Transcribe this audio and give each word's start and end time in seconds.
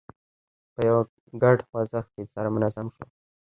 په 0.73 0.79
یوه 0.87 1.01
ګډ 1.43 1.57
خوځښت 1.67 2.09
کې 2.13 2.23
سره 2.33 2.47
منظم 2.55 2.87
شول. 2.95 3.09